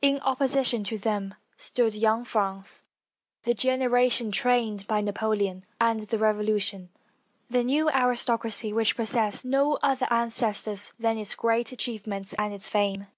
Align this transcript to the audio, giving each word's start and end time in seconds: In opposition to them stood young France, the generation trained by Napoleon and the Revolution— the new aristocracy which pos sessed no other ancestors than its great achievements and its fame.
In 0.00 0.20
opposition 0.20 0.84
to 0.84 0.96
them 0.96 1.34
stood 1.54 1.94
young 1.94 2.24
France, 2.24 2.80
the 3.42 3.52
generation 3.52 4.32
trained 4.32 4.86
by 4.86 5.02
Napoleon 5.02 5.66
and 5.78 6.00
the 6.00 6.16
Revolution— 6.16 6.88
the 7.50 7.62
new 7.62 7.90
aristocracy 7.90 8.72
which 8.72 8.96
pos 8.96 9.10
sessed 9.14 9.44
no 9.44 9.76
other 9.82 10.10
ancestors 10.10 10.94
than 10.98 11.18
its 11.18 11.34
great 11.34 11.72
achievements 11.72 12.32
and 12.38 12.54
its 12.54 12.70
fame. 12.70 13.08